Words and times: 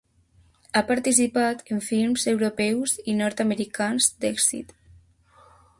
Ha 0.71 0.81
participat 0.91 1.61
en 1.75 1.83
films 1.89 2.25
europeus 2.33 2.97
i 3.13 3.17
nord-americans 3.21 4.13
d'èxit. 4.25 4.75